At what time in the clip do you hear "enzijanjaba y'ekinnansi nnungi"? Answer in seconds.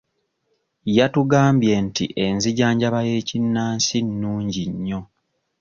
2.25-4.63